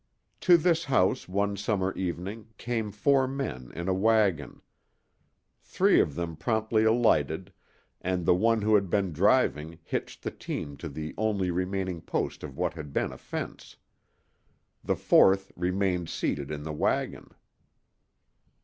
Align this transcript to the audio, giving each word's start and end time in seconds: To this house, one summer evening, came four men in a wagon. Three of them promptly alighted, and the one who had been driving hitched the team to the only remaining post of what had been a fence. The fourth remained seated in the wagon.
To 0.39 0.57
this 0.57 0.85
house, 0.85 1.29
one 1.29 1.55
summer 1.55 1.93
evening, 1.93 2.47
came 2.57 2.89
four 2.91 3.27
men 3.27 3.71
in 3.75 3.87
a 3.87 3.93
wagon. 3.93 4.61
Three 5.61 5.99
of 6.01 6.15
them 6.15 6.35
promptly 6.35 6.83
alighted, 6.83 7.53
and 8.01 8.25
the 8.25 8.33
one 8.33 8.63
who 8.63 8.73
had 8.73 8.89
been 8.89 9.13
driving 9.13 9.77
hitched 9.83 10.23
the 10.23 10.31
team 10.31 10.75
to 10.77 10.89
the 10.89 11.13
only 11.19 11.51
remaining 11.51 12.01
post 12.01 12.41
of 12.43 12.57
what 12.57 12.73
had 12.73 12.91
been 12.93 13.11
a 13.11 13.17
fence. 13.19 13.75
The 14.83 14.95
fourth 14.95 15.51
remained 15.55 16.09
seated 16.09 16.49
in 16.49 16.63
the 16.63 16.73
wagon. 16.73 17.35